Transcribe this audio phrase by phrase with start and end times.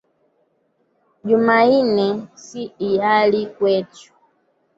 [1.27, 2.07] Jumainne
[2.45, 4.11] siiyali kwechu.